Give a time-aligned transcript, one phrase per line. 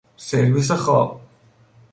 [0.17, 1.21] سرویس خواب